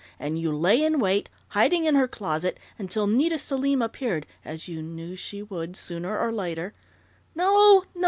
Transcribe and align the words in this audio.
and 0.17 0.39
you 0.39 0.51
lay 0.51 0.83
in 0.83 0.99
wait, 0.99 1.29
hiding 1.49 1.85
in 1.85 1.93
her 1.93 2.07
closet 2.07 2.57
until 2.79 3.05
Nita 3.05 3.37
Selim 3.37 3.83
appeared, 3.83 4.25
as 4.43 4.67
you 4.67 4.81
knew 4.81 5.15
she 5.15 5.43
would, 5.43 5.77
sooner 5.77 6.17
or 6.19 6.31
later" 6.31 6.73
"No, 7.35 7.83
no! 7.93 7.99